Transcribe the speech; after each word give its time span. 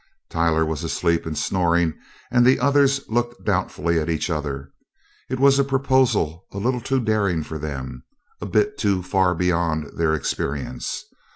Tylor 0.31 0.65
was 0.65 0.83
asleep 0.83 1.27
and 1.27 1.37
snoring 1.37 1.93
and 2.31 2.43
the 2.43 2.59
others 2.59 3.01
looked 3.07 3.45
doubtfully 3.45 3.99
at 3.99 4.09
each 4.09 4.31
other. 4.31 4.71
It 5.29 5.39
was 5.39 5.59
a 5.59 5.63
proposal 5.63 6.47
a 6.51 6.57
little 6.57 6.81
too 6.81 6.99
daring 6.99 7.43
for 7.43 7.59
them, 7.59 8.03
a 8.41 8.47
bit 8.47 8.79
too 8.79 9.03
far 9.03 9.35
beyond 9.35 9.91
their 9.95 10.15
experience. 10.15 11.03